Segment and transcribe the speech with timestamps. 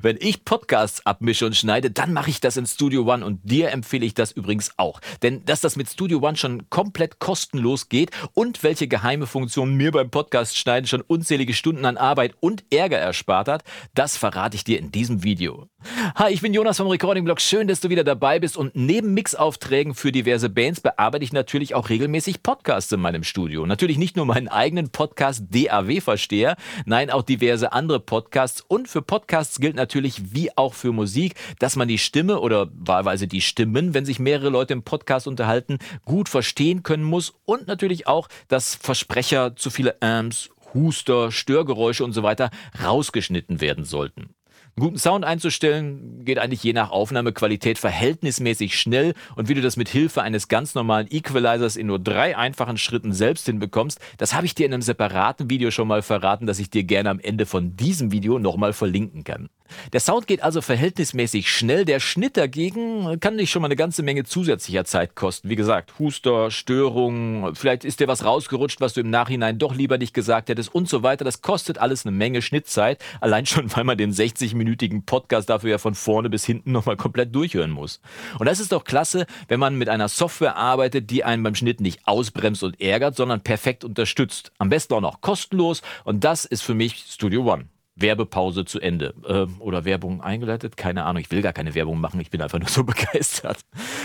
[0.00, 3.72] Wenn ich Podcasts abmische und schneide, dann mache ich das in Studio One und dir
[3.72, 5.00] empfehle ich das übrigens auch.
[5.22, 9.90] Denn dass das mit Studio One schon komplett kostenlos geht und welche geheime Funktion mir
[9.90, 14.62] beim Podcast schneiden schon unzählige Stunden an Arbeit und Ärger erspart hat, das verrate ich
[14.62, 15.66] dir in diesem Video.
[16.14, 17.40] Hi, ich bin Jonas vom Recording Blog.
[17.40, 21.74] Schön, dass du wieder dabei bist und neben Mixaufträgen für diverse Bands bearbeite ich natürlich
[21.74, 23.66] auch regelmäßig Podcasts in meinem Studio.
[23.66, 29.02] Natürlich nicht nur meinen eigenen Podcast DAW Versteher, nein, auch diverse andere Podcasts und für
[29.02, 33.92] Podcasts gilt natürlich wie auch für Musik, dass man die Stimme oder wahlweise die Stimmen,
[33.92, 38.76] wenn sich mehrere Leute im Podcast unterhalten, gut verstehen können muss und natürlich auch, dass
[38.76, 42.50] Versprecher, zu viele Amps, Huster, Störgeräusche und so weiter
[42.82, 44.30] rausgeschnitten werden sollten.
[44.78, 49.88] Guten Sound einzustellen geht eigentlich je nach Aufnahmequalität verhältnismäßig schnell und wie du das mit
[49.88, 54.54] Hilfe eines ganz normalen Equalizers in nur drei einfachen Schritten selbst hinbekommst, das habe ich
[54.54, 57.76] dir in einem separaten Video schon mal verraten, das ich dir gerne am Ende von
[57.76, 59.48] diesem Video nochmal verlinken kann.
[59.92, 61.84] Der Sound geht also verhältnismäßig schnell.
[61.84, 65.48] Der Schnitt dagegen kann dich schon mal eine ganze Menge zusätzlicher Zeit kosten.
[65.48, 69.98] Wie gesagt, Huster, Störungen, vielleicht ist dir was rausgerutscht, was du im Nachhinein doch lieber
[69.98, 71.24] nicht gesagt hättest und so weiter.
[71.24, 73.02] Das kostet alles eine Menge Schnittzeit.
[73.20, 77.34] Allein schon, weil man den 60-minütigen Podcast dafür ja von vorne bis hinten nochmal komplett
[77.34, 78.00] durchhören muss.
[78.38, 81.80] Und das ist doch klasse, wenn man mit einer Software arbeitet, die einen beim Schnitt
[81.80, 84.52] nicht ausbremst und ärgert, sondern perfekt unterstützt.
[84.58, 85.82] Am besten auch noch kostenlos.
[86.04, 87.66] Und das ist für mich Studio One.
[88.00, 89.14] Werbepause zu Ende.
[89.26, 90.76] Ähm, oder Werbung eingeleitet?
[90.76, 91.20] Keine Ahnung.
[91.20, 92.20] Ich will gar keine Werbung machen.
[92.20, 93.60] Ich bin einfach nur so begeistert.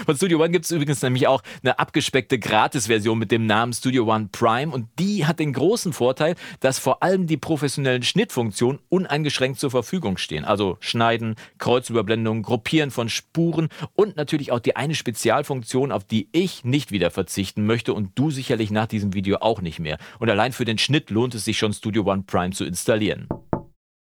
[0.05, 4.11] Von Studio One gibt es übrigens nämlich auch eine abgespeckte Gratis-Version mit dem Namen Studio
[4.11, 4.73] One Prime.
[4.73, 10.17] Und die hat den großen Vorteil, dass vor allem die professionellen Schnittfunktionen uneingeschränkt zur Verfügung
[10.17, 10.45] stehen.
[10.45, 16.63] Also Schneiden, Kreuzüberblendung, Gruppieren von Spuren und natürlich auch die eine Spezialfunktion, auf die ich
[16.63, 19.97] nicht wieder verzichten möchte und du sicherlich nach diesem Video auch nicht mehr.
[20.19, 23.27] Und allein für den Schnitt lohnt es sich schon, Studio One Prime zu installieren.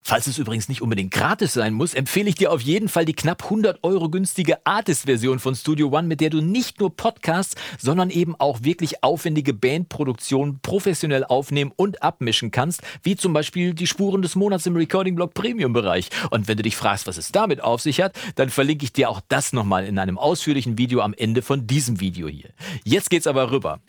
[0.02, 3.14] Falls es übrigens nicht unbedingt gratis sein muss, empfehle ich dir auf jeden Fall die
[3.14, 8.10] knapp 100 Euro günstige Artist-Version von Studio One, mit der du nicht nur Podcasts, sondern
[8.10, 14.22] eben auch wirklich aufwendige Bandproduktionen professionell aufnehmen und abmischen kannst, wie zum Beispiel die Spuren
[14.22, 16.10] des Monats im Recording Blog Premium Bereich.
[16.32, 19.10] Und wenn du dich fragst, was es damit auf sich hat, dann verlinke ich dir
[19.10, 22.50] auch das nochmal in einem ausführlichen Video am Ende von diesem Video hier.
[22.84, 23.80] Jetzt geht's aber rüber.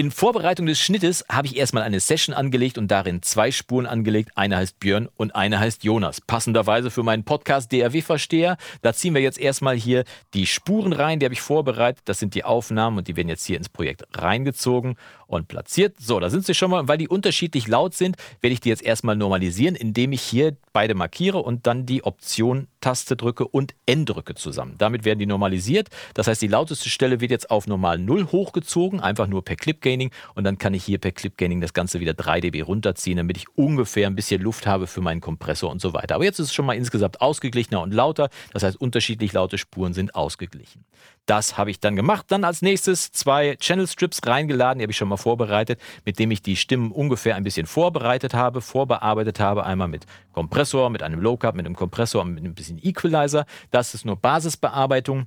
[0.00, 4.30] In Vorbereitung des Schnittes habe ich erstmal eine Session angelegt und darin zwei Spuren angelegt.
[4.34, 6.22] Eine heißt Björn und eine heißt Jonas.
[6.22, 8.56] Passenderweise für meinen Podcast DRW-Versteher.
[8.80, 12.00] Da ziehen wir jetzt erstmal hier die Spuren rein, die habe ich vorbereitet.
[12.06, 14.96] Das sind die Aufnahmen und die werden jetzt hier ins Projekt reingezogen
[15.26, 15.96] und platziert.
[16.00, 16.88] So, da sind sie schon mal.
[16.88, 20.94] Weil die unterschiedlich laut sind, werde ich die jetzt erstmal normalisieren, indem ich hier beide
[20.94, 24.76] markiere und dann die Option-Taste drücke und N drücke zusammen.
[24.78, 25.88] Damit werden die normalisiert.
[26.14, 29.80] Das heißt, die lauteste Stelle wird jetzt auf normal 0 hochgezogen, einfach nur per Clip
[29.90, 33.16] Gaining und dann kann ich hier per Clip Gaining das Ganze wieder 3 dB runterziehen,
[33.16, 36.14] damit ich ungefähr ein bisschen Luft habe für meinen Kompressor und so weiter.
[36.14, 38.30] Aber jetzt ist es schon mal insgesamt ausgeglichener und lauter.
[38.52, 40.84] Das heißt, unterschiedlich laute Spuren sind ausgeglichen.
[41.26, 42.26] Das habe ich dann gemacht.
[42.28, 46.30] Dann als nächstes zwei Channel Strips reingeladen, die habe ich schon mal vorbereitet, mit dem
[46.30, 49.64] ich die Stimmen ungefähr ein bisschen vorbereitet habe, vorbearbeitet habe.
[49.64, 53.44] Einmal mit Kompressor, mit einem Low Cut, mit einem Kompressor und mit ein bisschen Equalizer.
[53.70, 55.26] Das ist nur Basisbearbeitung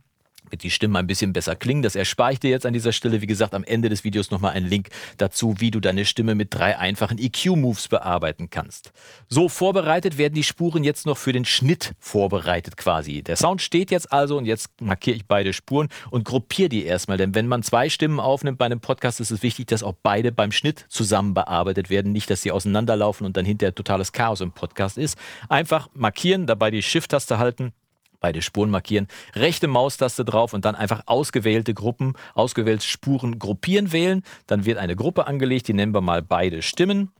[0.53, 1.81] damit die Stimmen ein bisschen besser klingen.
[1.81, 3.21] Das erspare ich dir jetzt an dieser Stelle.
[3.21, 6.53] Wie gesagt, am Ende des Videos nochmal einen Link dazu, wie du deine Stimme mit
[6.53, 8.91] drei einfachen EQ-Moves bearbeiten kannst.
[9.27, 13.23] So vorbereitet werden die Spuren jetzt noch für den Schnitt vorbereitet quasi.
[13.23, 17.17] Der Sound steht jetzt also und jetzt markiere ich beide Spuren und gruppiere die erstmal.
[17.17, 20.31] Denn wenn man zwei Stimmen aufnimmt bei einem Podcast, ist es wichtig, dass auch beide
[20.31, 22.11] beim Schnitt zusammen bearbeitet werden.
[22.11, 25.17] Nicht, dass sie auseinanderlaufen und dann hinterher totales Chaos im Podcast ist.
[25.49, 27.73] Einfach markieren, dabei die Shift-Taste halten
[28.23, 34.23] beide Spuren markieren, rechte Maustaste drauf und dann einfach ausgewählte Gruppen, ausgewählte Spuren gruppieren wählen.
[34.47, 37.11] Dann wird eine Gruppe angelegt, die nennen wir mal beide Stimmen.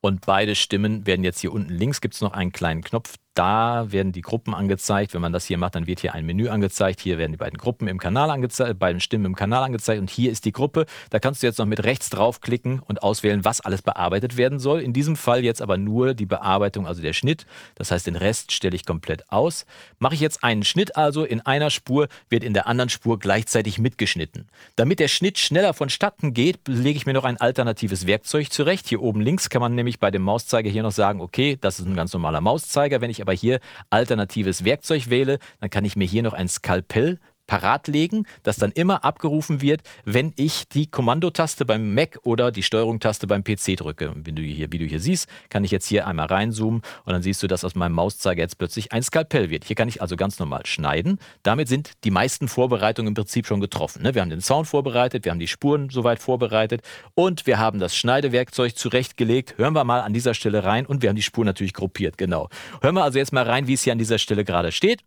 [0.00, 3.92] Und beide Stimmen werden jetzt hier unten links, gibt es noch einen kleinen Knopf, da
[3.92, 5.14] werden die Gruppen angezeigt.
[5.14, 7.00] Wenn man das hier macht, dann wird hier ein Menü angezeigt.
[7.00, 10.32] Hier werden die beiden Gruppen im Kanal angezeigt, beiden Stimmen im Kanal angezeigt und hier
[10.32, 10.86] ist die Gruppe.
[11.10, 14.80] Da kannst du jetzt noch mit rechts draufklicken und auswählen, was alles bearbeitet werden soll.
[14.80, 17.46] In diesem Fall jetzt aber nur die Bearbeitung, also der Schnitt.
[17.76, 19.66] Das heißt, den Rest stelle ich komplett aus.
[20.00, 23.78] Mache ich jetzt einen Schnitt also in einer Spur, wird in der anderen Spur gleichzeitig
[23.78, 24.48] mitgeschnitten.
[24.74, 28.88] Damit der Schnitt schneller vonstatten geht, lege ich mir noch ein alternatives Werkzeug zurecht.
[28.88, 31.86] Hier oben links kann man nämlich bei dem Mauszeiger hier noch sagen, okay, das ist
[31.86, 33.00] ein ganz normaler Mauszeiger.
[33.00, 33.60] Wenn ich aber hier
[33.90, 37.18] alternatives Werkzeug wähle, dann kann ich mir hier noch ein Skalpell
[37.48, 42.62] parat legen, das dann immer abgerufen wird, wenn ich die Kommandotaste beim Mac oder die
[42.62, 44.12] Steuerung-Taste beim PC drücke.
[44.14, 47.22] Wie du, hier, wie du hier siehst, kann ich jetzt hier einmal reinzoomen und dann
[47.22, 49.64] siehst du, dass aus meinem Mauszeiger jetzt plötzlich ein Skalpell wird.
[49.64, 51.18] Hier kann ich also ganz normal schneiden.
[51.42, 54.02] Damit sind die meisten Vorbereitungen im Prinzip schon getroffen.
[54.02, 54.14] Ne?
[54.14, 56.82] Wir haben den Sound vorbereitet, wir haben die Spuren soweit vorbereitet
[57.14, 59.56] und wir haben das Schneidewerkzeug zurechtgelegt.
[59.56, 62.50] Hören wir mal an dieser Stelle rein und wir haben die Spuren natürlich gruppiert, genau.
[62.82, 65.02] Hören wir also jetzt mal rein, wie es hier an dieser Stelle gerade steht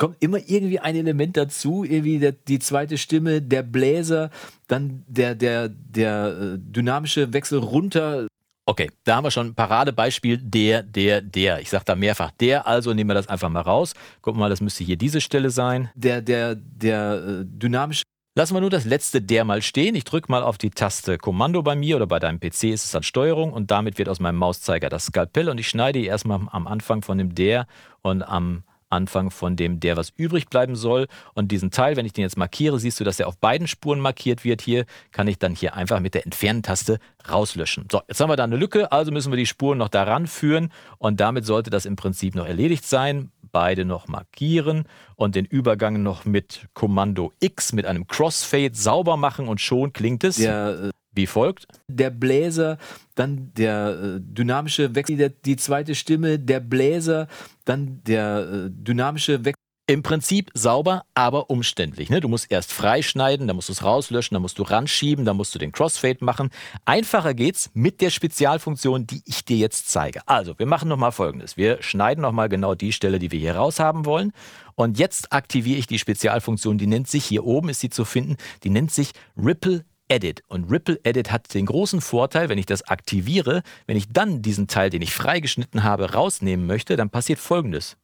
[0.00, 4.30] kommt immer irgendwie ein Element dazu, irgendwie der, die zweite Stimme, der Bläser,
[4.66, 8.26] dann der, der, der äh, dynamische Wechsel runter.
[8.64, 11.60] Okay, da haben wir schon ein Paradebeispiel, der, der, der.
[11.60, 13.92] Ich sage da mehrfach der, also nehmen wir das einfach mal raus.
[14.22, 15.90] Guck mal, das müsste hier diese Stelle sein.
[15.94, 18.04] Der, der, der äh, dynamische
[18.36, 19.96] Lassen wir nur das letzte der mal stehen.
[19.96, 22.90] Ich drücke mal auf die Taste Kommando bei mir oder bei deinem PC ist es
[22.92, 26.66] dann Steuerung und damit wird aus meinem Mauszeiger das Skalpell und ich schneide erstmal am
[26.68, 27.66] Anfang von dem der
[28.02, 31.06] und am Anfang von dem der, was übrig bleiben soll.
[31.34, 34.00] Und diesen Teil, wenn ich den jetzt markiere, siehst du, dass er auf beiden Spuren
[34.00, 34.60] markiert wird.
[34.60, 36.98] Hier kann ich dann hier einfach mit der Entfernen-Taste
[37.28, 37.86] rauslöschen.
[37.90, 40.72] So, jetzt haben wir da eine Lücke, also müssen wir die Spuren noch daran führen
[40.98, 43.30] und damit sollte das im Prinzip noch erledigt sein.
[43.52, 44.84] Beide noch markieren
[45.16, 50.22] und den Übergang noch mit Kommando X mit einem Crossfade sauber machen und schon klingt
[50.22, 50.36] es.
[50.36, 51.66] Der, äh wie folgt.
[51.88, 52.78] Der Bläser,
[53.14, 57.26] dann der äh, dynamische Wechsel, der, die zweite Stimme, der Bläser,
[57.64, 59.54] dann der äh, dynamische Wechsel.
[59.90, 62.10] Im Prinzip sauber, aber umständlich.
[62.10, 62.20] Ne?
[62.20, 65.52] Du musst erst freischneiden, dann musst du es rauslöschen, dann musst du ranschieben, dann musst
[65.52, 66.50] du den Crossfade machen.
[66.84, 70.20] Einfacher geht's mit der Spezialfunktion, die ich dir jetzt zeige.
[70.26, 71.56] Also, wir machen nochmal folgendes.
[71.56, 74.30] Wir schneiden nochmal genau die Stelle, die wir hier raus haben wollen.
[74.76, 78.36] Und jetzt aktiviere ich die Spezialfunktion, die nennt sich, hier oben ist sie zu finden,
[78.62, 80.42] die nennt sich Ripple Edit.
[80.48, 84.66] Und Ripple Edit hat den großen Vorteil, wenn ich das aktiviere, wenn ich dann diesen
[84.66, 87.96] Teil, den ich freigeschnitten habe, rausnehmen möchte, dann passiert Folgendes.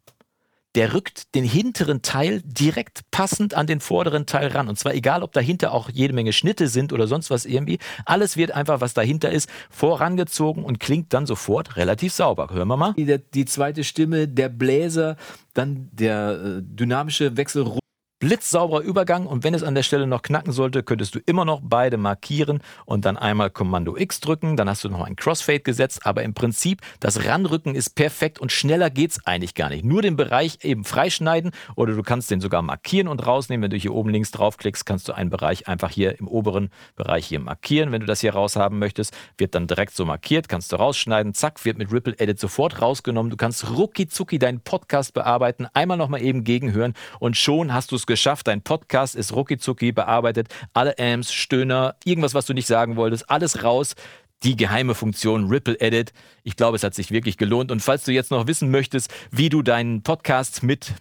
[0.77, 4.69] Der rückt den hinteren Teil direkt passend an den vorderen Teil ran.
[4.69, 7.79] Und zwar egal, ob dahinter auch jede Menge Schnitte sind oder sonst was irgendwie.
[8.05, 12.49] Alles wird einfach, was dahinter ist, vorangezogen und klingt dann sofort relativ sauber.
[12.53, 12.93] Hören wir mal.
[12.93, 15.17] Die, die zweite Stimme, der Bläser,
[15.55, 17.79] dann der äh, dynamische Wechsel
[18.19, 21.61] blitzsauberer Übergang und wenn es an der Stelle noch knacken sollte, könntest du immer noch
[21.63, 26.07] beide markieren und dann einmal Kommando X drücken, dann hast du noch ein Crossfade gesetzt,
[26.07, 29.85] aber im Prinzip das Ranrücken ist perfekt und schneller geht's eigentlich gar nicht.
[29.85, 33.65] Nur den Bereich eben freischneiden oder du kannst den sogar markieren und rausnehmen.
[33.65, 37.27] Wenn du hier oben links draufklickst, kannst du einen Bereich einfach hier im oberen Bereich
[37.27, 37.93] hier markieren.
[37.93, 41.63] Wenn du das hier raushaben möchtest, wird dann direkt so markiert, kannst du rausschneiden, zack,
[41.67, 43.29] wird mit Ripple Edit sofort rausgenommen.
[43.29, 47.97] Du kannst rucki zucki deinen Podcast bearbeiten, einmal nochmal eben gegenhören und schon hast du
[47.97, 48.49] es geschafft.
[48.49, 50.49] Dein Podcast ist rucki bearbeitet.
[50.73, 53.95] Alle Amps, Stöhner, irgendwas, was du nicht sagen wolltest, alles raus
[54.43, 56.13] die geheime Funktion Ripple Edit.
[56.43, 57.71] Ich glaube, es hat sich wirklich gelohnt.
[57.71, 60.95] Und falls du jetzt noch wissen möchtest, wie du deinen Podcast mit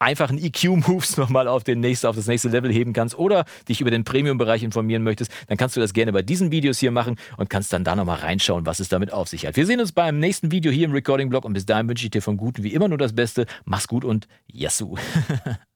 [0.00, 3.90] einfachen EQ-Moves nochmal auf, den nächste, auf das nächste Level heben kannst oder dich über
[3.90, 7.50] den Premium-Bereich informieren möchtest, dann kannst du das gerne bei diesen Videos hier machen und
[7.50, 9.56] kannst dann da nochmal reinschauen, was es damit auf sich hat.
[9.56, 12.22] Wir sehen uns beim nächsten Video hier im Recording-Blog und bis dahin wünsche ich dir
[12.22, 13.46] von Guten wie immer nur das Beste.
[13.64, 14.96] Mach's gut und Yassou!